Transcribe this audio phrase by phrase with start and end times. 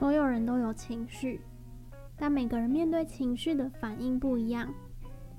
[0.00, 1.42] 所有人都有情绪，
[2.16, 4.72] 但每个人面对情绪的反应不一样，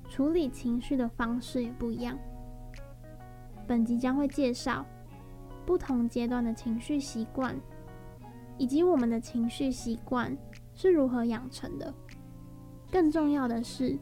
[0.08, 2.16] 处理情绪的方式也不一样。
[3.66, 4.86] 本集将会介绍
[5.66, 7.56] 不同阶段的情绪习惯，
[8.56, 10.38] 以及我们的情绪习惯
[10.76, 11.92] 是如何养成的。
[12.88, 13.98] 更重要的是，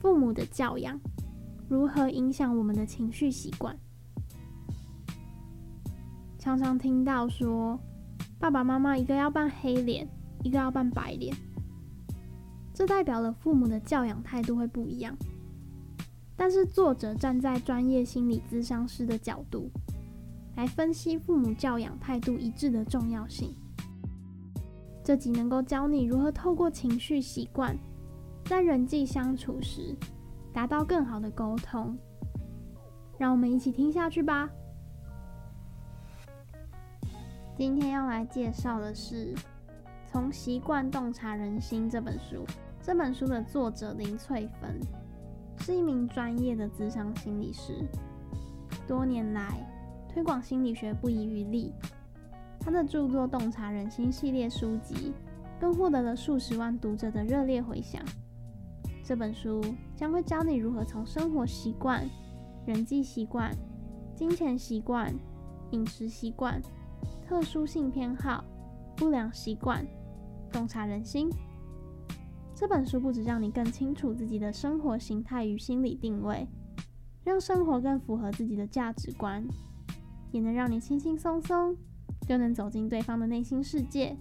[0.00, 0.98] 父母的教养
[1.68, 3.78] 如何影响我们的情绪习惯。
[6.38, 7.78] 常常听到说，
[8.44, 10.06] 爸爸妈妈一个要扮黑脸，
[10.42, 11.34] 一个要扮白脸，
[12.74, 15.16] 这代表了父母的教养态度会不一样。
[16.36, 19.70] 但是作者站在专业心理咨商师的角度，
[20.56, 23.54] 来分析父母教养态度一致的重要性。
[25.02, 27.74] 这集能够教你如何透过情绪习惯，
[28.44, 29.96] 在人际相处时
[30.52, 31.96] 达到更好的沟通。
[33.16, 34.50] 让我们一起听下去吧。
[37.56, 39.32] 今天要来介绍的是
[40.10, 42.44] 《从习惯洞察人心》这本书。
[42.82, 44.80] 这本书的作者林翠芬
[45.60, 47.72] 是一名专业的咨商心理师，
[48.88, 49.64] 多年来
[50.08, 51.72] 推广心理学不遗余力。
[52.58, 55.12] 他的著作《洞察人心》系列书籍
[55.60, 58.02] 更获得了数十万读者的热烈回响。
[59.04, 59.62] 这本书
[59.94, 62.04] 将会教你如何从生活习惯、
[62.66, 63.56] 人际习惯、
[64.16, 65.14] 金钱习惯、
[65.70, 66.60] 饮食习惯。
[67.26, 68.44] 特殊性偏好、
[68.96, 69.84] 不良习惯、
[70.52, 71.30] 洞察人心。
[72.54, 76.46] 这本书不止让你更清楚自己的生活形态与心理定位，
[77.24, 79.44] 让生活更符合自己的价值观，
[80.30, 81.76] 也能让你轻轻松松
[82.28, 84.16] 就能走进对方的内心世界，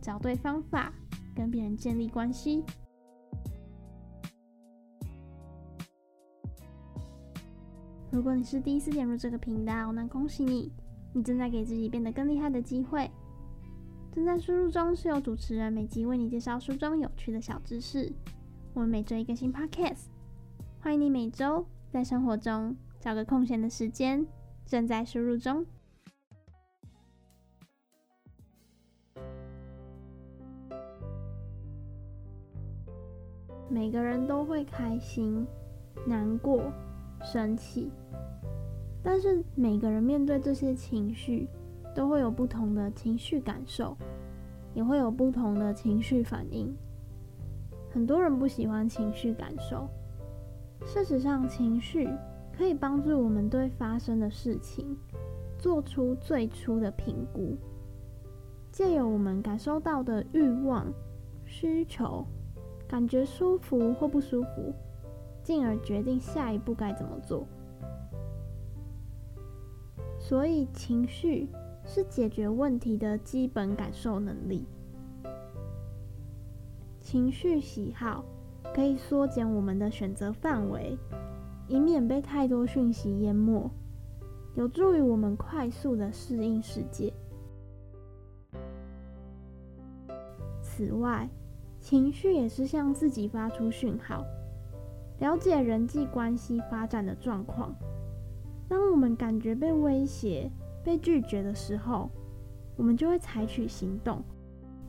[0.00, 0.92] 找对方法
[1.34, 2.64] 跟别人建立关系。
[8.10, 10.72] 如果你是第一次点入这个频道，那恭喜你。
[11.14, 13.10] 你正在给自己变得更厉害的机会。
[14.12, 18.12] 正在输入中是由主持人每集为你介绍书中有趣的小知识。
[18.74, 20.08] 我们每周一更新 Podcast，
[20.80, 24.26] 欢迎你每周在生活中找个空闲的时间。
[24.66, 25.64] 正在输入中。
[33.68, 35.46] 每个人都会开心、
[36.06, 36.72] 难过、
[37.22, 37.90] 生气。
[39.04, 41.46] 但是每个人面对这些情绪，
[41.94, 43.94] 都会有不同的情绪感受，
[44.72, 46.74] 也会有不同的情绪反应。
[47.90, 49.86] 很多人不喜欢情绪感受，
[50.86, 52.08] 事实上，情绪
[52.56, 54.96] 可以帮助我们对发生的事情
[55.58, 57.56] 做出最初的评估，
[58.72, 60.90] 借由我们感受到的欲望、
[61.44, 62.24] 需求，
[62.88, 64.72] 感觉舒服或不舒服，
[65.42, 67.46] 进而决定下一步该怎么做。
[70.26, 71.46] 所以，情绪
[71.84, 74.64] 是解决问题的基本感受能力。
[76.98, 78.24] 情绪喜好
[78.74, 80.96] 可以缩减我们的选择范围，
[81.68, 83.70] 以免被太多讯息淹没，
[84.54, 87.12] 有助于我们快速的适应世界。
[90.62, 91.28] 此外，
[91.78, 94.24] 情绪也是向自己发出讯号，
[95.18, 97.76] 了解人际关系发展的状况。
[98.74, 100.50] 当我们感觉被威胁、
[100.82, 102.10] 被拒绝的时候，
[102.76, 104.20] 我们就会采取行动，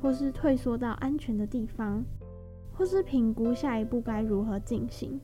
[0.02, 2.04] 或是退缩到安全的地方，
[2.74, 5.22] 或是评估下一步该如何进行。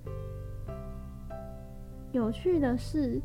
[2.12, 3.20] 有趣的是，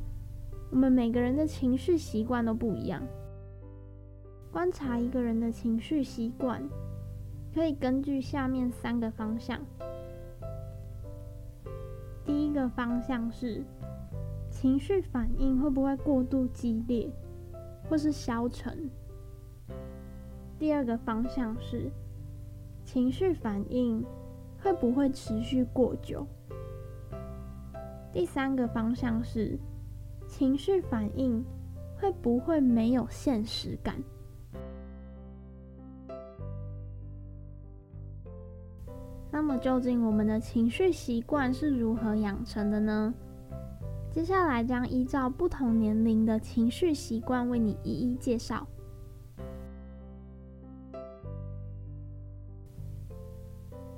[0.71, 3.03] 我们每个人的情绪习惯都不一样。
[4.51, 6.67] 观察一个人的情绪习惯，
[7.55, 9.61] 可以根据下面三个方向。
[12.25, 13.63] 第一个方向是，
[14.59, 17.07] 情绪反应会不会过度激烈，
[17.91, 18.91] 或是消沉？
[20.59, 21.91] 第二个方向是
[22.83, 24.03] 情绪反应
[24.59, 26.27] 会不会持续过久？
[28.15, 29.59] 第三个方向是
[30.27, 31.45] 情绪反应
[32.01, 33.95] 会不会没有现实感？
[39.31, 43.13] 那么，究竟我们的情绪习惯是如何养成的呢？
[44.17, 48.67] 接下来将依照不同年龄的情绪习惯为你一一介绍。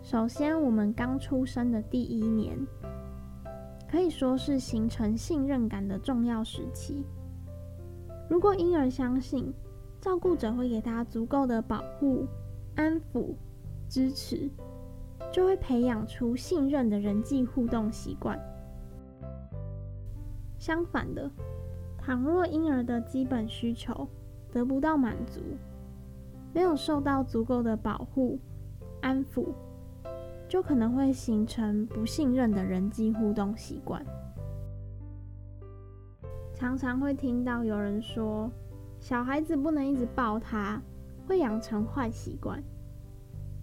[0.02, 2.58] 首先，我们刚出生的第一年，
[3.88, 7.04] 可以说是形成信任感的重要时期。
[8.28, 9.54] 如果婴儿相信
[10.00, 12.26] 照顾者会给他足够的保护、
[12.74, 13.36] 安抚、
[13.88, 14.50] 支持，
[15.30, 18.36] 就会培养出信任的人际互动习惯。
[20.58, 21.30] 相反的，
[21.96, 24.08] 倘若婴儿的基本需求
[24.52, 25.40] 得不到满足，
[26.52, 28.38] 没有受到足够的保护、
[29.00, 29.46] 安抚，
[30.48, 34.04] 就可能会形成不信任的人际互动习惯。
[36.54, 38.50] 常常会听到有人说，
[38.98, 40.82] 小孩子不能一直抱他，
[41.26, 42.60] 会养成坏习惯。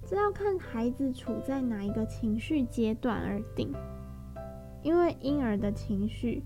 [0.08, 3.74] 这要看孩子处在哪一个情绪阶段而定，
[4.82, 6.44] 因为婴儿的情绪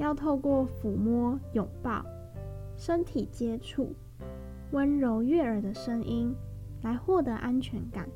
[0.00, 2.02] 要透过抚摸、拥抱、
[2.74, 3.94] 身体接触、
[4.70, 6.34] 温柔悦耳的声音
[6.80, 8.08] 来获得安全感，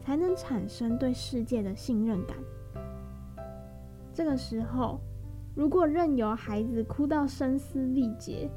[0.00, 2.38] 才能产生对世界的信任感。
[4.14, 5.00] 这个时候，
[5.54, 8.50] 如果任由孩子哭到声嘶力竭，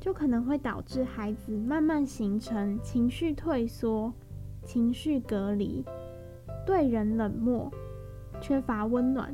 [0.00, 4.12] 就可能会导致孩子慢慢形成情绪退缩、
[4.64, 5.84] 情绪隔离、
[6.66, 7.70] 对人冷漠、
[8.40, 9.32] 缺乏温暖，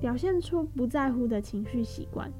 [0.00, 2.30] 表现出不在乎的情绪习惯。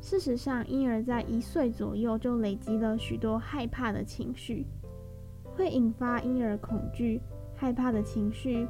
[0.00, 4.66] 事实上，婴儿在一岁左右就累积了许多害怕的情绪，
[5.54, 7.20] 会引发婴儿恐惧、
[7.54, 8.66] 害怕的情绪，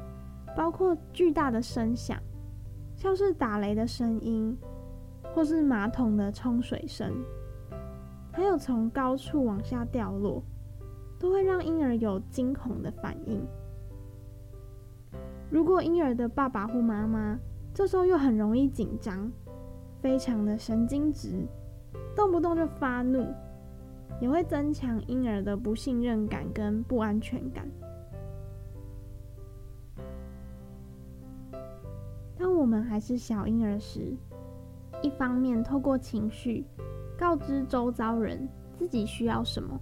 [0.55, 2.17] 包括巨大的声响。
[2.95, 4.55] 像是打雷的声音，
[5.33, 7.11] 或是马桶的冲水声，
[8.31, 10.43] 还有从高处往下掉落，
[11.17, 13.43] 都会让婴儿有惊恐的反应。
[15.53, 17.39] 如果婴儿的爸爸或妈妈
[17.75, 19.31] 这时候又很容易紧张，
[20.01, 21.45] 非常的神经质，
[22.15, 23.23] 动不动就发怒，
[24.19, 27.69] 也会增强婴儿的不信任感跟不安全感。
[32.35, 34.11] 当我们还是小婴儿时，
[35.03, 36.65] 一方面透过情绪
[37.15, 39.79] 告知周遭人自己需要什么，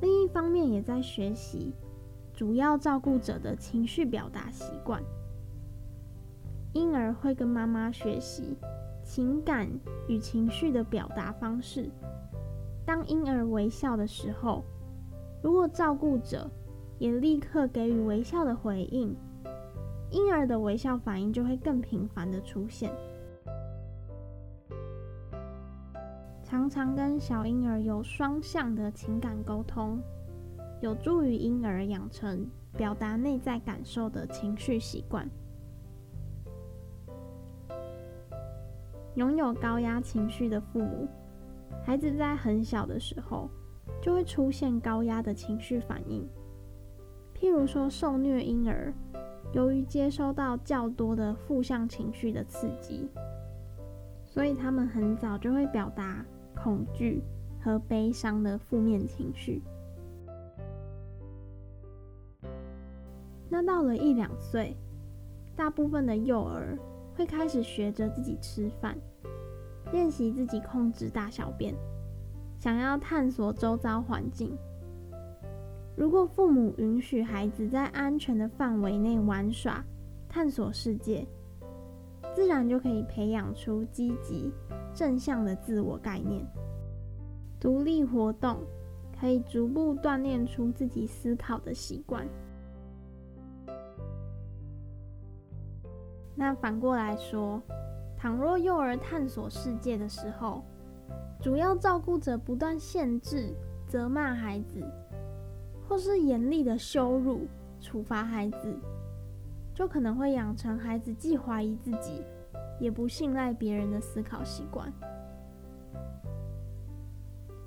[0.00, 1.74] 另一方面也在学习
[2.36, 5.02] 主要照顾者的情绪表达习惯。
[6.74, 8.54] 婴儿会跟妈妈学习
[9.02, 9.66] 情感
[10.06, 11.90] 与情绪的表达方式。
[12.84, 14.62] 当婴儿微笑的时候，
[15.42, 16.48] 如果照顾者
[16.98, 19.16] 也立刻给予微笑的回应。
[20.10, 22.92] 婴儿的微笑反应就会更频繁的出现，
[26.44, 29.98] 常常跟小婴儿有双向的情感沟通，
[30.80, 32.46] 有助于婴儿养成
[32.76, 35.28] 表达内在感受的情绪习惯。
[39.14, 41.08] 拥有高压情绪的父母，
[41.84, 43.48] 孩子在很小的时候
[44.02, 46.28] 就会出现高压的情绪反应，
[47.34, 48.92] 譬如说受虐婴儿。
[49.52, 53.08] 由于接收到较多的负向情绪的刺激，
[54.24, 57.22] 所以他们很早就会表达恐惧
[57.60, 59.62] 和悲伤的负面情绪。
[63.48, 64.76] 那到了一两岁，
[65.54, 66.76] 大部分的幼儿
[67.14, 68.96] 会开始学着自己吃饭，
[69.92, 71.74] 练习自己控制大小便，
[72.58, 74.56] 想要探索周遭环境。
[75.96, 79.82] 如果父母允许孩子在安全的范围内玩耍、
[80.28, 81.26] 探索世界，
[82.34, 84.52] 自然就可以培养出积极、
[84.92, 86.44] 正向的自我概念。
[87.58, 88.58] 独立活动
[89.18, 92.28] 可以逐步锻炼出自己思考的习惯。
[96.36, 97.60] 那反过来说，
[98.16, 100.62] 倘若幼儿探索世界的时候，
[101.40, 103.52] 主要照顾者不断限制、
[103.88, 104.84] 责骂孩子。
[105.88, 107.46] 或是严厉的羞辱、
[107.80, 108.76] 处罚孩子，
[109.72, 112.24] 就可能会养成孩子既怀疑自己，
[112.80, 114.92] 也不信赖别人的思考习惯。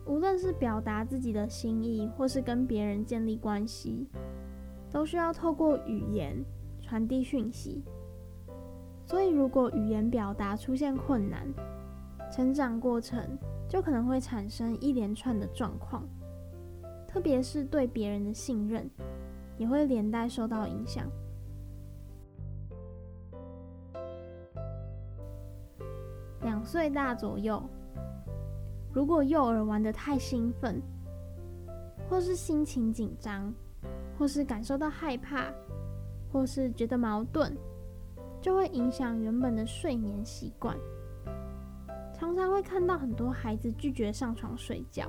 [0.06, 4.06] 无论是表达自己的心意，或是跟别人建立关系，
[4.92, 6.36] 都需要透过语言
[6.82, 7.86] 传递讯息。
[9.10, 11.48] 所以，如果语言表达出现困难，
[12.32, 13.20] 成长过程
[13.68, 16.08] 就可能会产生一连串的状况。
[17.08, 18.88] 特别是对别人的信任，
[19.58, 21.08] 也会连带受到影响。
[26.44, 27.64] 两岁大左右，
[28.94, 30.80] 如果幼儿玩得太兴奋，
[32.08, 33.52] 或是心情紧张，
[34.20, 35.52] 或是感受到害怕，
[36.32, 37.58] 或是觉得矛盾，
[38.50, 40.76] 就会影响原本的睡眠习惯。
[42.12, 45.08] 常常会看到很多孩子拒绝上床睡觉。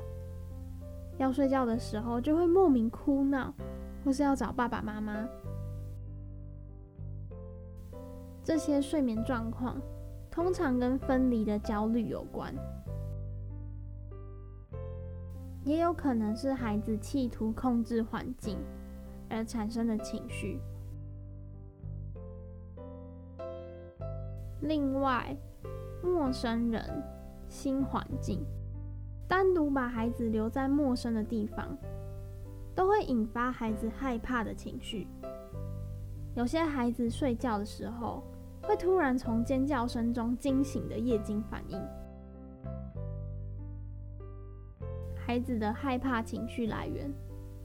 [1.17, 3.55] 要睡觉的时候就会莫名哭闹，
[4.05, 5.27] 或是要找爸爸妈妈。
[8.45, 9.81] 这些睡眠状况
[10.31, 12.55] 通常跟分离的焦虑有关，
[15.65, 18.59] 也有可能是孩子企图控制环境
[19.31, 20.61] 而产生的情绪。
[24.61, 25.37] 另外，
[26.03, 26.83] 陌生人、
[27.49, 28.45] 新环境。
[29.27, 31.77] 单独把孩子留在陌生的地方，
[32.75, 35.07] 都会引发孩子害怕的情绪。
[36.35, 38.23] 有些孩子睡觉的时候，
[38.63, 41.81] 会突然从尖叫声中惊醒的夜惊反应。
[45.15, 47.13] 孩子的害怕情绪来源，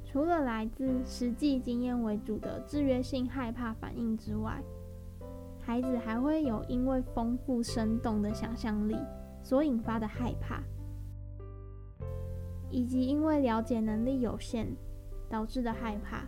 [0.03, 4.61] 除了来自实际经验为主的制约性害怕反应之外，
[5.65, 8.95] 孩子还会有因为丰富生动的想象力
[9.41, 10.61] 所引发的害怕，
[12.69, 14.67] 以及因为了解能力有限
[15.27, 16.23] 导致的害怕。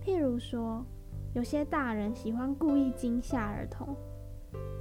[0.00, 0.84] 譬如说，
[1.34, 3.96] 有些大人喜欢故意惊吓儿童，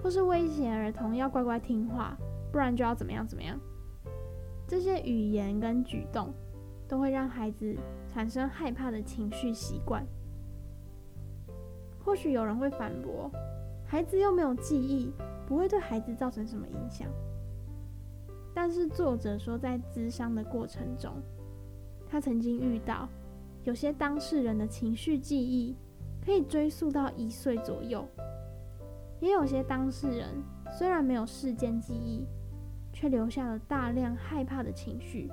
[0.02, 2.16] 或是威胁儿童要乖乖听话，
[2.52, 3.60] 不然就要怎么样怎么样。
[4.68, 6.32] 这些语言跟举动。
[6.88, 7.76] 都会让孩子
[8.14, 10.06] 产生害怕的情绪习惯。
[12.06, 13.32] 或许有人会反驳，
[13.84, 15.12] 孩子又没有记忆，
[15.48, 17.08] 不会对孩子造成什么影响。
[18.54, 21.12] 但是作者说，在咨商的过程中，
[22.08, 23.10] 他曾经遇到
[23.64, 25.76] 有些当事人的情绪记忆
[26.24, 28.08] 可以追溯到一岁左右，
[29.20, 30.30] 也有些当事人
[30.78, 32.24] 虽然没有事件记忆，
[32.94, 35.32] 却留下了大量害怕的情绪。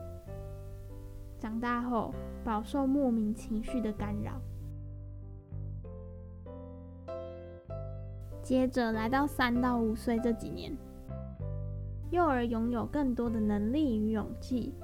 [1.39, 4.41] 长大后，饱受莫名情绪的干扰。
[8.43, 10.77] 接着来到三到五岁这几年，
[12.11, 14.75] 幼儿拥有更多的能力与勇气，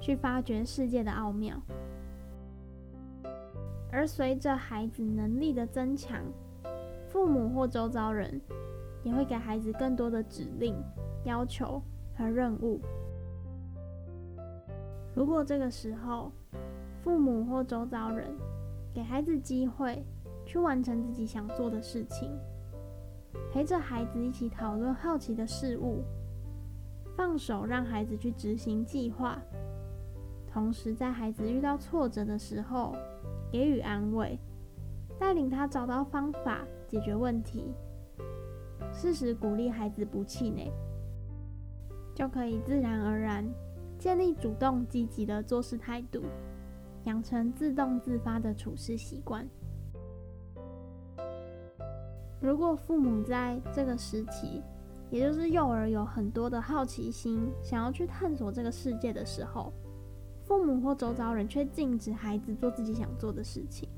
[0.00, 1.56] 去发掘世界的奥妙。
[3.92, 6.20] 而随着孩子能力的增强，
[7.08, 8.40] 父母或周遭人
[9.04, 10.74] 也会给孩子更多的指令、
[11.24, 11.80] 要求
[12.16, 12.80] 和任务。
[15.14, 16.32] 如果这个时候，
[17.04, 18.28] 父母或周遭人
[18.92, 20.04] 给孩子机会
[20.44, 22.28] 去完成自己想做的事情，
[23.52, 26.02] 陪着孩子一起讨论好奇的事物，
[27.16, 29.40] 放手让孩子去执行计划，
[30.52, 32.94] 同时在孩子遇到挫折的时候
[33.50, 34.38] 给予安慰，
[35.18, 37.72] 带领他找到方法解决问题，
[38.92, 40.72] 适时鼓励孩子不气馁，
[42.14, 43.44] 就可以自然而然。
[43.96, 46.20] 建立主动积极的做事态度，
[47.04, 49.48] 养成自动自发的处事习惯。
[52.44, 54.62] 如果父母在这个时期，
[55.08, 59.72] 也就是幼儿有很多的好奇心，想要去探索这个世界的时候，
[60.42, 63.88] 父母或周遭人却禁止孩子做自己想做的事情，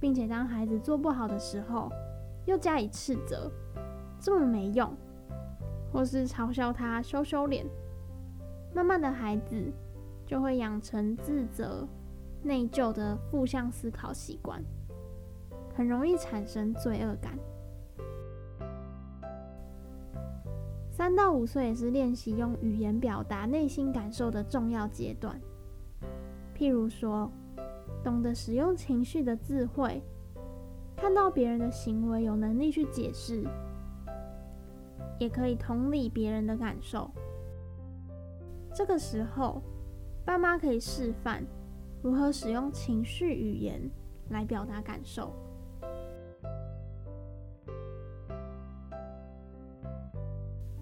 [0.00, 1.88] 并且当孩子做不好的时候，
[2.44, 3.48] 又加以斥责，
[4.18, 4.92] 这么没用，
[5.92, 7.64] 或是嘲笑他羞羞脸。
[8.74, 9.72] 慢慢的，孩子
[10.26, 11.86] 就会养成自责、
[12.42, 14.60] 内疚的负向思考习惯，
[15.72, 17.38] 很容易产生罪恶感。
[21.10, 25.36] 三到五岁也是练习用语言表达内心感受的重要阶段。
[26.56, 27.28] 譬如说，
[28.04, 30.00] 懂得使用情绪的智慧，
[30.96, 33.44] 看到别人的行为有能力去解释，
[35.18, 37.10] 也可以同理别人的感受。
[38.72, 39.60] 这个时候，
[40.24, 41.44] 爸妈可以示范
[42.04, 43.80] 如何使用情绪语言
[44.28, 45.32] 来表达感受。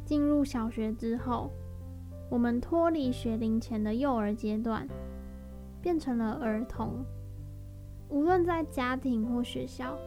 [0.09, 1.51] 进入小学之后，
[2.31, 4.89] 我们脱离学龄前的幼儿阶段，
[5.83, 7.05] 变成了儿童。
[8.09, 9.99] 无论在家庭或学校，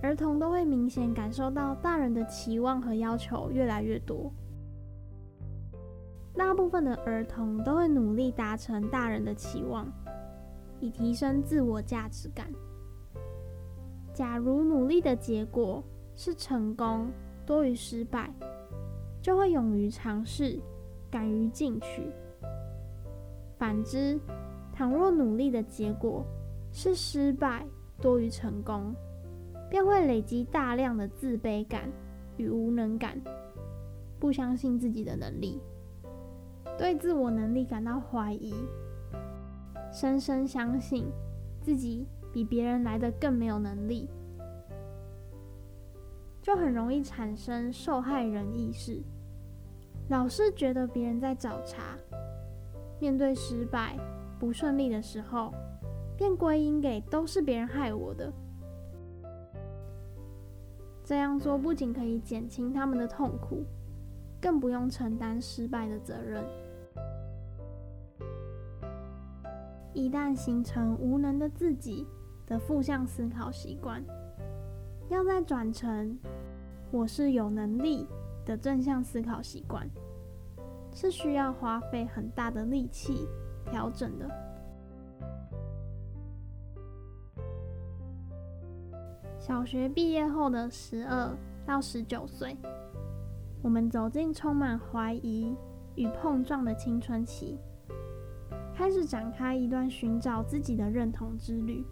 [0.00, 4.32] 儿童都会明显感受到大人的期望和要求越来越多。
[6.36, 9.92] 大部分的儿童都会努力达成大人的期望，
[10.78, 12.46] 以提升自我价值感。
[14.12, 15.82] 假如努力的结果
[16.14, 17.10] 是成功
[17.44, 18.32] 多于失败，
[19.24, 20.60] 就会勇于尝试，
[21.10, 22.12] 敢于进取。
[23.56, 24.20] 反之，
[24.70, 26.22] 倘若努力的结果
[26.70, 27.66] 是失败
[28.02, 28.94] 多于成功，
[29.70, 31.90] 便会累积大量的自卑感
[32.36, 33.18] 与无能感，
[34.20, 35.58] 不相信自己的能力。
[36.76, 38.52] 对自我能力感到怀疑，
[39.90, 41.06] 深深相信
[41.62, 44.06] 自己比别人来得更没有能力，
[46.42, 49.00] 就很容易产生受害人意识，
[50.08, 51.96] 老是觉得别人在找茬。
[53.00, 53.96] 面对失败、
[54.38, 55.52] 不顺利的时候，
[56.16, 58.32] 便归因给都是别人害我的。
[61.02, 63.64] 这样做不仅可以减轻他们的痛苦，
[64.40, 66.44] 更不用承担失败的责任。
[69.92, 72.06] 一旦形成无能的自己
[72.46, 74.02] 的负向思考习惯，
[75.08, 76.18] 要再转成
[76.90, 78.06] 我是有能力
[78.44, 79.88] 的正向思考习惯，
[80.92, 83.28] 是需要花费很大的力气
[83.70, 84.28] 调整的。
[89.38, 91.36] 小学毕业后的十二
[91.66, 92.56] 到十九岁，
[93.62, 95.54] 我们走进充满怀疑
[95.96, 97.58] 与碰撞的青春期，
[98.74, 101.84] 开始展开一段寻找自己的认同之旅。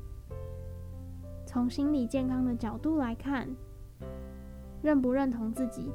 [1.44, 3.46] 从心理健康的角度来看，
[4.82, 5.92] 认不认同自己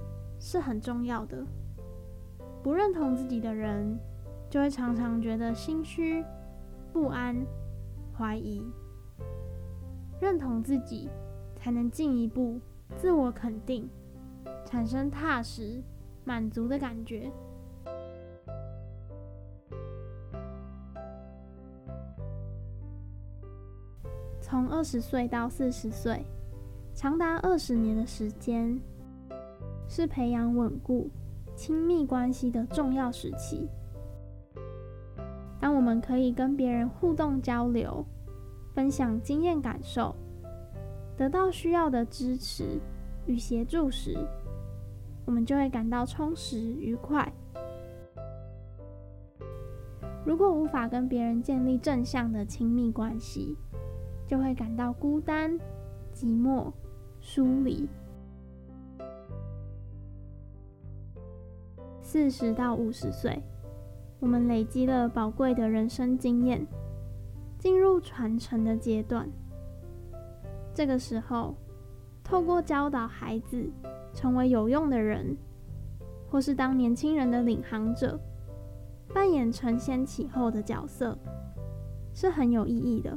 [0.49, 1.45] 是很重要的。
[2.63, 3.99] 不认同自己的人，
[4.49, 6.23] 就会常常觉得心虚、
[6.93, 7.35] 不安、
[8.17, 8.63] 怀疑。
[10.21, 11.09] 认同自己，
[11.53, 12.61] 才能进一步
[12.95, 13.89] 自我肯定，
[14.63, 15.83] 产生踏实、
[16.23, 17.29] 满足的感觉。
[24.39, 26.25] 从二十岁到四十岁，
[26.93, 28.79] 长达二十年的时间，
[29.88, 31.10] 是培养稳固
[31.56, 33.67] 亲密关系的重要时期。
[35.60, 38.06] 当我们可以跟别人互动交流，
[38.74, 40.15] 分享经验感受，
[41.17, 42.79] 得到需要的支持
[43.25, 44.15] 与协助时，
[45.25, 47.32] 我们就会感到充实愉快。
[50.24, 53.58] 如果无法跟别人建立正向的亲密关系，
[54.27, 55.58] 就会感到孤单、
[56.13, 56.72] 寂寞、
[57.20, 57.88] 疏离。
[62.17, 63.39] 四十到五十岁，
[64.19, 66.65] 我们累积了宝贵的人生经验，
[67.59, 69.29] 进入传承的阶段。
[70.74, 71.55] 这个时候，
[72.24, 73.69] 透过教导孩子
[74.15, 75.38] 成为有用的人，
[76.27, 78.19] 或是当年轻人的领航者，
[79.13, 81.15] 扮演承先启后的角色，
[82.15, 83.15] 是很有意义的。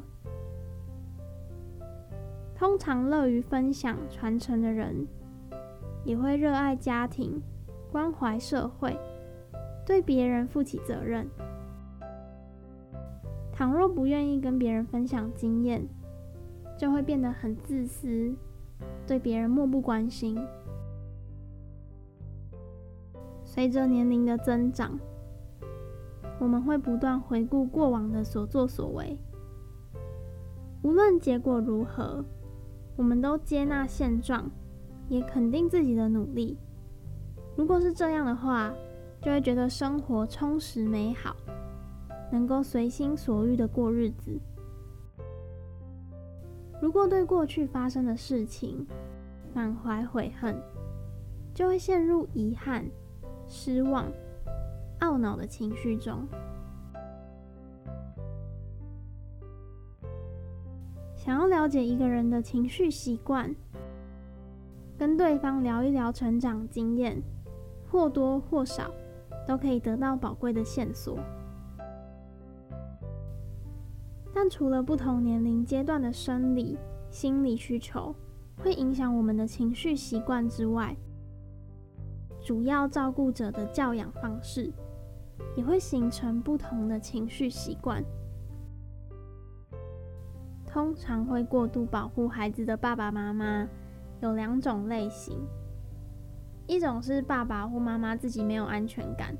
[2.54, 5.08] 通常乐于分享传承的人，
[6.04, 7.40] 也会热爱家庭、
[7.90, 8.96] 关怀社会、
[9.84, 11.28] 对别人负起责任。
[13.52, 15.86] 倘若不愿意跟别人分享经验，
[16.78, 18.34] 就会变得很自私，
[19.06, 20.38] 对别人漠不关心。
[23.44, 24.98] 随着年龄的增长，
[26.38, 29.18] 我们会不断回顾过往的所作所为，
[30.82, 32.24] 无论结果如何。
[32.96, 34.50] 我们都接纳现状，
[35.08, 36.58] 也肯定自己的努力。
[37.56, 38.72] 如果是这样的话，
[39.20, 41.36] 就会觉得生活充实美好，
[42.32, 44.40] 能够随心所欲的过日子。
[46.80, 48.86] 如果对过去发生的事情
[49.52, 50.56] 满怀悔恨，
[51.52, 52.86] 就会陷入遗憾、
[53.46, 54.06] 失望、
[55.00, 56.26] 懊恼的情绪中。
[61.14, 63.54] 想要了解一个人的情绪习惯，
[64.96, 67.22] 跟对方聊一聊成长经验，
[67.90, 68.90] 或多或少
[69.46, 71.18] 都可以得到宝贵的线索。
[74.32, 76.78] 但除了不同年龄阶段的生理、
[77.10, 78.14] 心理需求
[78.58, 80.96] 会影响我们的情绪习惯之外，
[82.40, 84.72] 主要照顾者的教养方式
[85.56, 88.02] 也会形成不同的情绪习惯。
[90.64, 93.68] 通常会过度保护孩子的爸爸妈妈
[94.20, 95.36] 有两种类型，
[96.70, 99.36] 一种是爸爸或妈妈自己没有安全感，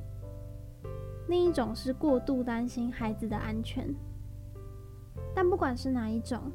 [1.29, 3.89] 另一种是过度担心孩子的安全。
[5.33, 6.51] 但不管是哪一种，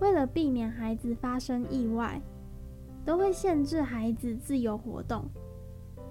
[0.00, 2.22] 为了避免孩子发生意外，
[3.04, 5.24] 都会限制孩子自由活动，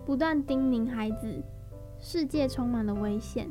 [0.06, 1.42] 不断叮咛孩子
[1.98, 3.50] 世界充满了危险。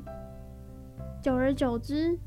[1.22, 2.18] 久而久之，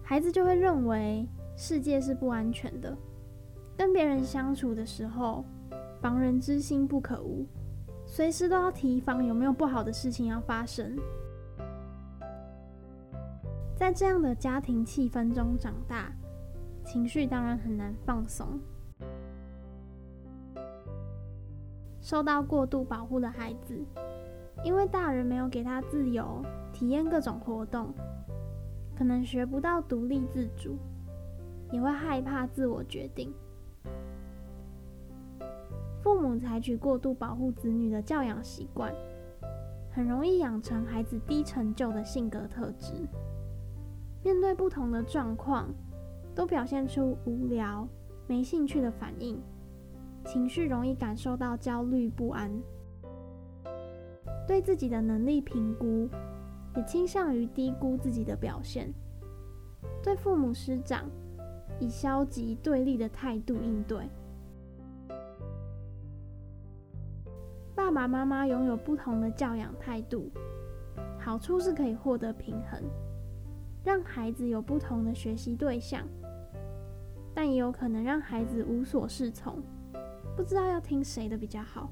[0.00, 1.28] 孩子就会认为。
[1.56, 2.96] 世界是不安全的，
[3.76, 5.44] 跟别人相处的时候，
[6.00, 7.46] 防人之心不可无，
[8.14, 10.96] 随时都要提防有没有不好的事情要发生。
[13.74, 16.12] 在这样的家庭气氛中长大，
[16.84, 18.60] 情绪当然很难放松。
[22.00, 23.84] 受到过度保护的孩子，
[24.62, 26.40] 因为大人没有给他自由，
[26.72, 27.92] 体验各种活动，
[28.96, 30.78] 可能学不到独立自主。
[31.72, 33.34] 也会害怕自我决定。
[36.04, 38.94] 父母采取过度保护子女的教养习惯，
[39.90, 42.92] 很容易养成孩子低成就的性格特质。
[44.22, 45.66] 面对不同的状况，
[46.34, 47.88] 都表现出无聊、
[48.26, 49.40] 没兴趣的反应，
[50.26, 52.52] 情绪容易感受到焦虑不安。
[54.46, 56.06] 对自己的能力评估，
[56.76, 58.92] 也倾向于低估自己的表现。
[60.02, 61.08] 对父母师长，
[61.80, 64.06] 以消极对立的态度应对。
[67.84, 70.30] 爸爸妈妈拥有不同的教养态度，
[71.18, 72.82] 好处是可以获得平衡，
[73.84, 76.02] 让孩子有不同的学习对象，
[77.34, 79.62] 但也有可能让孩子无所适从，
[80.34, 81.90] 不知道要听谁的比较好。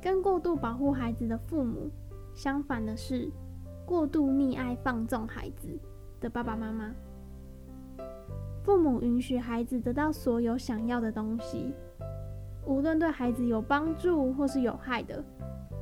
[0.00, 1.90] 跟过度保护孩子的父母
[2.34, 3.30] 相反的是，
[3.84, 5.68] 过度溺爱放纵孩子
[6.18, 6.94] 的爸爸妈妈。
[8.64, 11.74] 父母允许孩子得到所有想要的东西，
[12.66, 15.22] 无论对孩子有帮助或是有害的，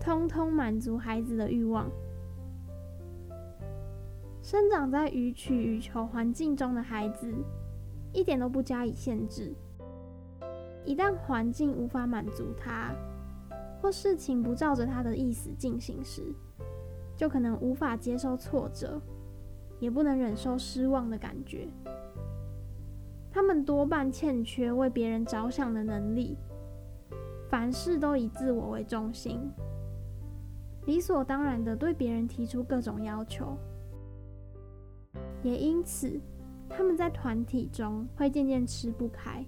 [0.01, 1.89] 通通满足孩子的欲望。
[4.43, 7.33] 生长在予取予求环境中的孩子，
[8.13, 9.55] 一点都不加以限制。
[10.85, 12.93] 一旦环境无法满足他，
[13.81, 16.35] 或事情不照着他的意思进行时，
[17.17, 19.01] 就可能无法接受挫折，
[19.79, 21.69] 也不能忍受失望的感觉。
[23.33, 26.37] 他们多半欠缺为别人着想的能力，
[27.49, 29.51] 凡事都以自我为中心，
[30.85, 33.57] 理所当然的对别人提出各种要求。
[35.43, 36.21] 也因此，
[36.69, 39.45] 他们在团体中会渐渐吃不开。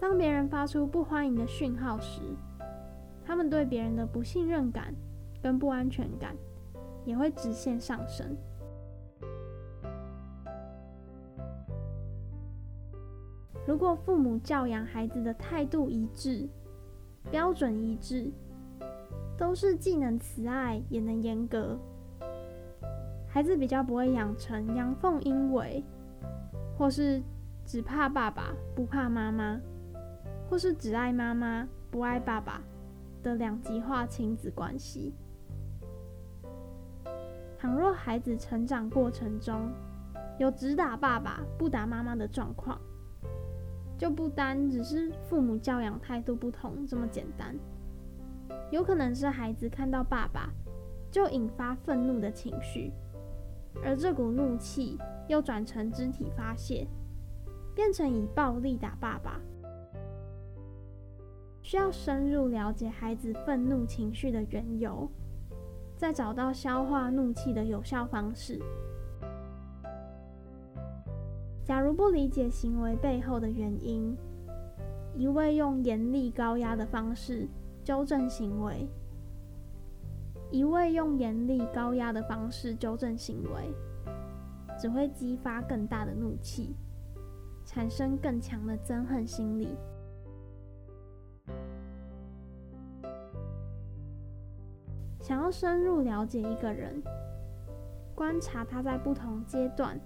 [0.00, 2.22] 当别人发出不欢迎的讯号时，
[3.22, 4.94] 他们对别人的不信任感
[5.42, 6.34] 跟不安全感
[7.04, 8.34] 也会直线上升。
[13.66, 16.48] 如果父母教养孩子的态度一致、
[17.30, 18.30] 标准一致，
[19.38, 21.78] 都是既能慈爱也能严格，
[23.28, 25.82] 孩子比较不会养成阳奉阴违，
[26.76, 27.22] 或是
[27.64, 29.60] 只怕爸爸不怕妈妈，
[30.48, 32.60] 或是只爱妈妈不爱爸爸。
[33.22, 35.14] 的两极化亲子关系。
[37.56, 39.70] 倘若孩子成长过程中
[40.40, 42.80] 有只打爸爸不打妈妈的状况，
[44.02, 47.56] 就不单只是父母教养态度不同这么简单，
[48.72, 50.50] 有可能是孩子看到爸爸
[51.08, 52.90] 就引发愤怒的情绪，
[53.84, 56.84] 而这股怒气又转成肢体发泄，
[57.76, 59.40] 变成以暴力打爸爸。
[61.62, 65.08] 需要深入了解孩子愤怒情绪的缘由，
[65.96, 68.60] 再找到消化怒气的有效方式。
[71.64, 74.16] 假如不理解行为背后的原因，
[75.14, 77.48] 一味用严厉高压的方式
[77.84, 78.88] 纠正行为，
[80.50, 83.72] 一味用严厉高压的方式纠正行为，
[84.76, 86.74] 只会激发更大的怒气，
[87.64, 89.76] 产生更强的憎恨心理。
[95.20, 97.00] 想要深入了解一个人，
[98.16, 99.98] 观察他在不同阶段、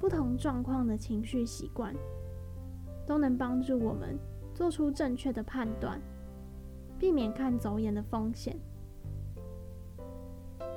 [0.00, 1.94] 不同状况的情绪习惯，
[3.06, 4.18] 都能帮助我们
[4.52, 6.00] 做出正确的判断，
[6.98, 8.56] 避免看走眼的风险。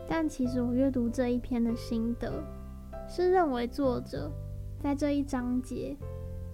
[0.07, 2.43] 但其实我阅读这一篇的心得，
[3.07, 4.31] 是认为作者
[4.79, 5.97] 在这一章节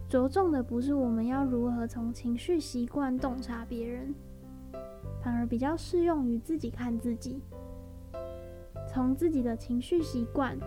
[0.09, 4.13] 着重的不是我们要如何从情绪习惯洞察别人。
[5.21, 7.41] 反而比较适用于自己看自己，
[8.91, 10.57] 从自己的情绪习惯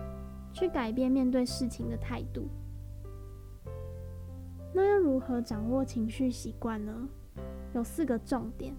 [0.57, 2.47] 去改变面对事情的态度。
[4.73, 7.07] 那要如何掌握情绪习惯呢？
[7.75, 8.73] 有四个重点。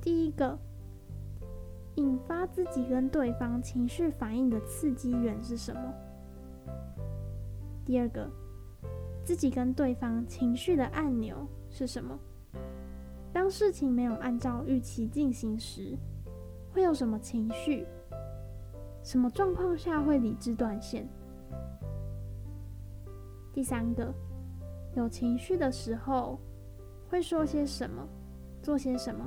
[0.00, 0.58] 第一个，
[1.94, 5.80] 引发自己跟对方情绪反应的刺激源是什么？
[7.86, 8.28] 第二个，
[9.22, 12.18] 自己跟对方情绪的按钮是什么？
[13.32, 15.96] 当事情没有按照预期进行时，
[16.72, 17.86] 会有什么情绪？
[19.02, 21.08] 什么状况下会理智断线？
[23.52, 24.14] 第三个，
[24.94, 26.38] 有情绪的时候
[27.08, 28.06] 会说些什么，
[28.62, 29.26] 做些什么？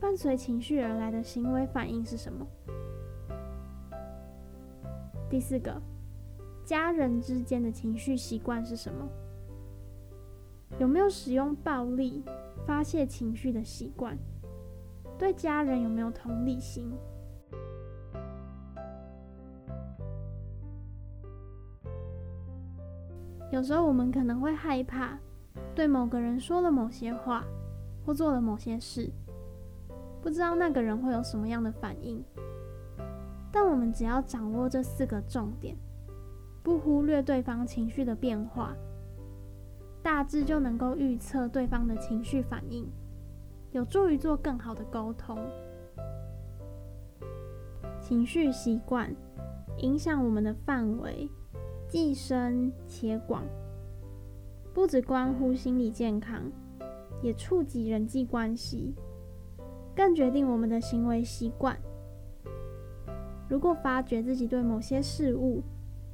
[0.00, 2.46] 伴随情绪而来的行为反应是什么？
[5.28, 5.82] 第四个，
[6.64, 9.08] 家人之间的情绪习惯是什么？
[10.78, 12.22] 有没有使用暴力
[12.66, 14.16] 发泄情绪的习惯？
[15.18, 16.92] 对家人有没有同理心？
[23.50, 25.18] 有时候我们可能会害怕
[25.74, 27.44] 对某个人说了某些话
[28.04, 29.10] 或做了某些事，
[30.20, 32.22] 不知道那个人会有什么样的反应。
[33.50, 35.76] 但我们只要掌握这四个重点，
[36.62, 38.74] 不忽略对方情绪的变化。
[40.02, 42.88] 大致就能够预测对方的情绪反应，
[43.72, 45.38] 有助于做更好的沟通。
[48.00, 49.14] 情绪习惯
[49.78, 51.28] 影响我们的范围
[51.88, 53.44] 既深且广，
[54.74, 56.42] 不只关乎心理健康，
[57.22, 58.94] 也触及人际关系，
[59.96, 61.74] 更决定我们的行为习惯。
[63.48, 65.62] 如果发觉自己对某些事物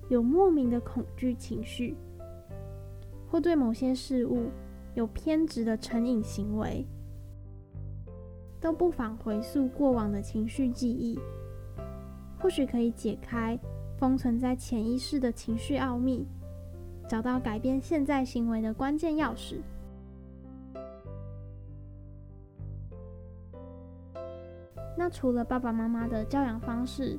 [0.08, 1.96] 有莫名的恐惧情绪，
[3.28, 4.50] 或对某些事物
[4.94, 6.86] 有偏执的成瘾行为，
[8.60, 11.18] 都不妨回溯过往的情绪记忆，
[12.38, 13.58] 或许可以解开
[13.98, 16.26] 封存在潜意识的情绪奥秘，
[17.08, 19.56] 找到改变现在行为的关键钥匙。
[24.96, 27.18] 那除了爸爸妈妈的教养方式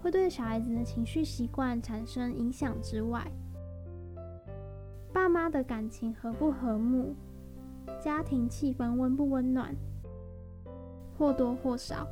[0.00, 3.24] 会对小孩子的情绪习惯产生影响之外，
[5.12, 7.14] 爸妈的感情和不和睦，
[8.00, 9.74] 家庭气氛温不温暖，
[11.16, 12.06] 或多或少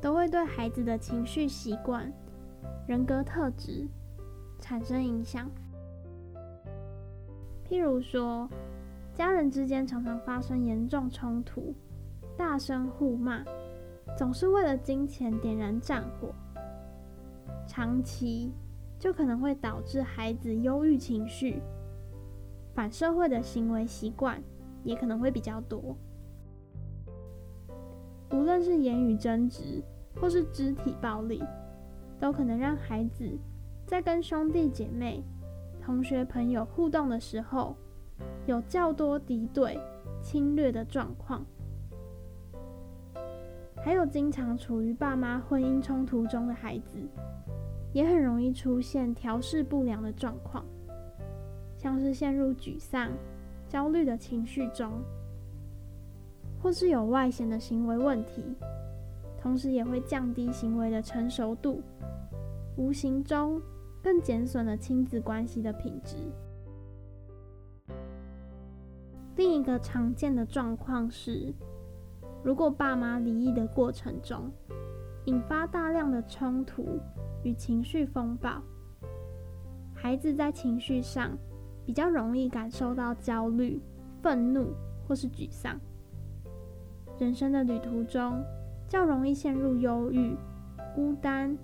[0.00, 2.10] 都会对孩子的情绪习惯、
[2.86, 3.86] 人格特质
[4.58, 5.50] 产生影响。
[7.68, 8.48] 譬如说，
[9.14, 11.74] 家人之间常常发生严重冲突，
[12.36, 13.44] 大声互骂。
[14.16, 16.32] 总是为了金钱点燃战火，
[17.66, 18.52] 长期
[18.98, 21.60] 就可能会导致孩子忧郁情绪，
[22.72, 24.40] 反社会的行为习惯
[24.84, 25.96] 也可能会比较多。
[28.30, 29.82] 无论是言语争执
[30.20, 31.42] 或是肢体暴力，
[32.18, 33.38] 都可能让孩子
[33.86, 35.22] 在跟兄弟姐妹、
[35.82, 37.76] 同学朋友互动的时候，
[38.46, 39.78] 有较多敌对、
[40.22, 41.44] 侵略的状况。
[43.84, 46.98] 还有经常处于爸妈婚姻冲突中的孩子，
[47.92, 50.64] 也很容易出现调适不良的状况，
[51.76, 53.12] 像是陷入沮丧、
[53.68, 54.90] 焦虑的情绪中，
[56.60, 58.42] 或是有外显的行为问题，
[59.46, 61.80] 同时也会降低行为的成熟度，
[62.76, 63.62] 无形中
[64.02, 66.16] 更减损了亲子关系的品质。
[69.36, 71.54] 另一个常见的状况是，
[72.42, 74.50] 如果爸妈离异的过程中，
[75.26, 76.98] 引发大量的冲突
[77.44, 78.60] 与情绪风暴，
[79.94, 81.38] 孩子在情绪上
[81.84, 83.80] 比较容易感受到焦虑、
[84.20, 84.72] 愤怒
[85.06, 85.78] 或是沮丧。
[87.16, 88.42] 人生的旅途中，
[88.88, 90.36] 较容易陷入忧郁、
[90.94, 91.56] 孤单、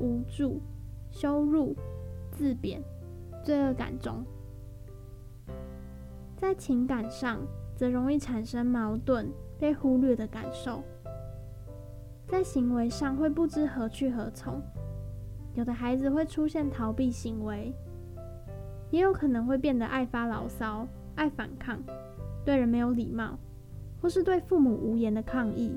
[0.00, 0.60] 无助、
[1.10, 1.74] 羞辱、
[2.30, 2.82] 自贬、
[3.42, 4.24] 罪恶感中。
[6.36, 7.40] 在情感上，
[7.74, 9.30] 则容易产生矛盾。
[9.58, 10.82] 被忽略的感受，
[12.28, 14.60] 在行为上会不知何去何从。
[15.54, 17.72] 有的孩子会出现逃避行为，
[18.90, 21.82] 也有可能会变得爱发牢骚、爱反抗，
[22.44, 23.38] 对人没有礼貌，
[23.98, 25.74] 或是对父母无言的抗议。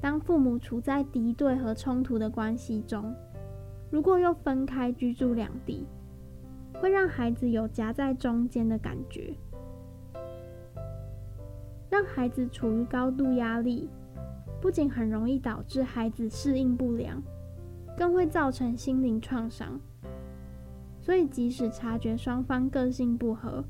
[0.00, 3.14] 当父母处在敌对和冲突的关系中，
[3.90, 5.86] 如果又分开居住两地，
[6.74, 9.34] 会让孩子有夹在中间的感觉。
[11.90, 13.88] 让孩子处于高度压力，
[14.60, 17.20] 不仅很容易导致孩子适应不良，
[17.96, 19.80] 更会造成心灵创伤。
[21.00, 23.64] 所以，即使察觉双方个性不合，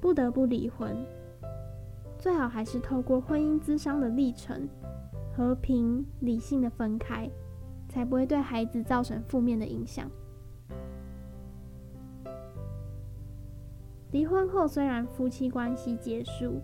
[0.00, 0.96] 不得不离婚，
[2.18, 4.68] 最好还是透过婚姻咨商的历程，
[5.40, 7.26] 和平理性的分开，
[7.88, 10.06] 才不会对孩子造成负面的影响。
[14.10, 16.60] 离婚后，虽然夫妻关系结束，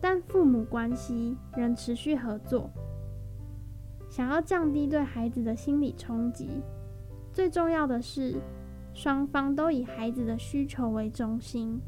[0.00, 2.68] 但父母关系仍持续合作。
[4.10, 6.60] 想要降低对孩子的心理冲击，
[7.32, 8.34] 最重要的是
[8.94, 11.80] 双方都以孩子的需求为中心，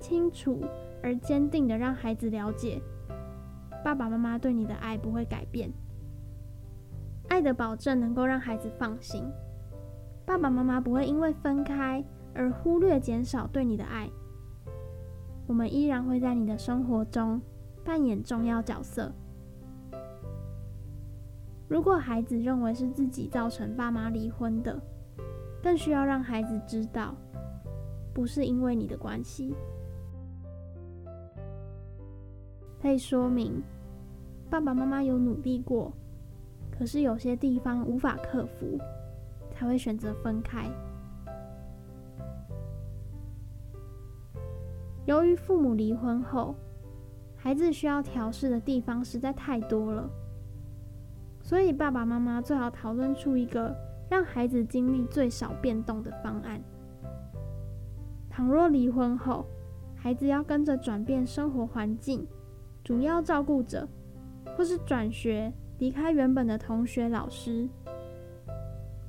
[0.00, 0.64] 清楚
[1.02, 2.80] 而坚定地让孩子了解，
[3.84, 5.72] 爸爸妈妈对你的爱不会改变。
[7.28, 9.24] 爱的保证能够让孩子放心，
[10.24, 14.08] 爸爸妈妈不会因为分开而忽略减少对你的爱。
[15.46, 17.40] 我们依然会在你的生活中
[17.84, 19.12] 扮演重要角色。
[21.68, 24.78] 如果孩子认为是自己造成爸妈离婚的，
[25.62, 27.14] 更需要让孩子知道，
[28.12, 29.54] 不是因为你的关系。
[32.82, 33.62] 可以说明，
[34.50, 35.92] 爸爸妈妈有努力过，
[36.76, 38.76] 可是有些地方无法克服，
[39.52, 40.68] 才会选择分开。
[45.06, 46.56] 由于父母离婚后，
[47.36, 50.10] 孩子需要调试的地方实在太多了，
[51.40, 53.72] 所以爸爸妈妈最好讨论出一个
[54.10, 56.60] 让孩子经历最少变动的方案。
[58.28, 59.46] 倘若离婚后，
[59.94, 62.26] 孩子要跟着转变生活环境、
[62.84, 63.88] 主要照顾者，
[64.56, 67.68] 或是转学离开原本的同学、老师，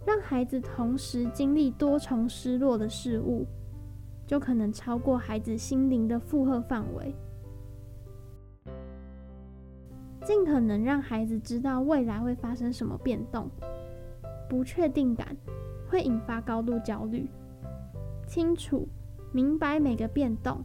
[0.06, 3.46] 让孩子同时经历多重失落的事物。
[4.26, 7.14] 就可能超过孩子心灵的负荷范围。
[10.24, 13.50] 尽可能让孩子知道未来会发生什么变动，
[14.50, 15.36] 不确定感
[15.90, 17.30] 会引发高度焦虑。
[18.26, 18.88] 清楚
[19.34, 20.64] 明白每个变动，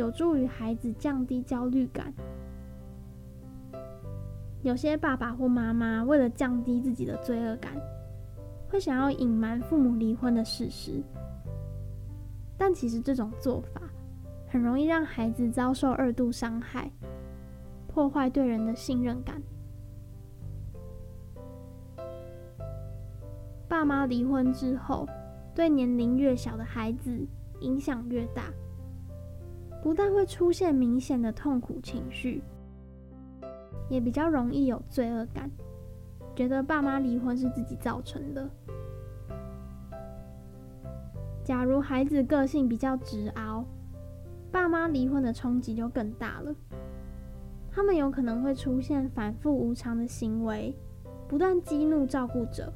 [0.00, 2.10] 有助于孩子降低焦虑感。
[4.62, 7.74] 有些爸爸或妈妈为了降低自己的罪恶感，
[8.66, 11.02] 会想要隐瞒父母离婚的事实，
[12.56, 13.82] 但其实这种做法
[14.48, 16.90] 很容易让孩子遭受二度伤害。
[17.86, 19.42] 破坏对人的信任感。
[23.68, 25.06] 爸妈离婚之后，
[25.54, 27.26] 对年龄越小的孩子
[27.60, 28.44] 影响越大，
[29.82, 32.42] 不但会出现明显的痛苦情绪，
[33.88, 35.50] 也比较容易有罪恶感，
[36.36, 38.48] 觉得爸妈离婚是自己造成的。
[41.42, 43.64] 假如孩子个性比较执拗，
[44.52, 46.54] 爸妈离婚的冲击就更大了。
[47.72, 50.76] 他们有可能会出现反复无常的行为，
[51.26, 52.72] 不断激怒照顾者，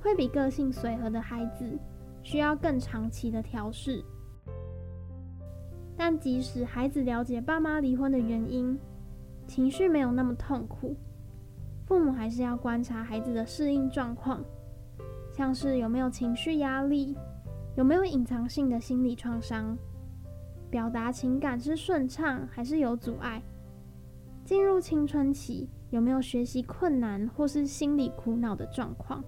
[0.00, 1.78] 会比个性随和的孩子
[2.22, 4.02] 需要更长期的调试。
[6.04, 8.76] 但即使孩子了解爸妈离婚的原因，
[9.46, 10.96] 情绪没有那么痛苦，
[11.86, 14.44] 父母还是要观察孩子的适应状况，
[15.32, 17.16] 像是有没有情绪压力，
[17.76, 19.78] 有没有隐藏性的心理创伤，
[20.68, 23.40] 表达情感是顺畅还是有阻碍。
[24.44, 29.22] 进入青春期，有没有学习困难或是心理苦恼的状况？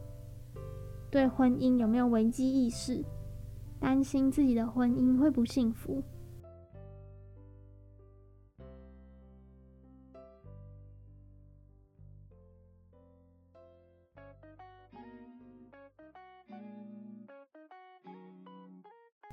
[1.08, 3.00] 对婚姻有没有危机意识？
[3.78, 6.02] 担心自己的婚姻会不幸福？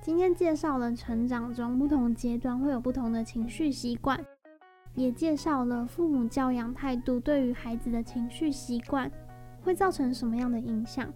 [0.01, 4.19] 今天介绍了成长中不同阶段会有不同的情绪习惯。
[4.95, 9.09] 也介绍了父母教养态度对于孩子的情绪习惯
[9.61, 11.07] 会造成什么样的影响。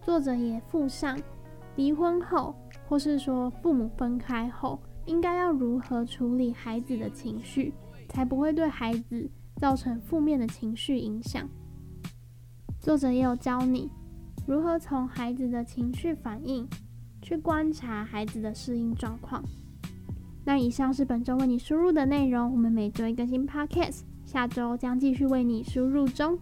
[0.00, 1.18] 作者也附上
[1.74, 2.54] 离婚后，
[2.88, 7.74] 或是说父母分开后，应该要如何处理孩子的情绪，
[8.08, 11.46] 才不会对孩子造成负面的情绪影响。
[12.80, 13.90] 作者也有教你
[14.46, 16.66] 如何从孩子的情绪反应
[17.22, 19.42] 去观察孩子的适应状况。
[20.44, 26.38] 那以上是本周为你输入的内容，我们每周一更新 Podcast，下周将继续为你输入中。